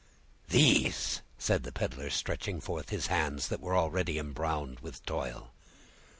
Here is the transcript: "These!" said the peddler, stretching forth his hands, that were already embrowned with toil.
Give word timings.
"These!" 0.47 1.21
said 1.37 1.61
the 1.61 1.71
peddler, 1.71 2.09
stretching 2.09 2.59
forth 2.59 2.89
his 2.89 3.05
hands, 3.05 3.49
that 3.49 3.61
were 3.61 3.77
already 3.77 4.17
embrowned 4.17 4.79
with 4.79 5.05
toil. 5.05 5.53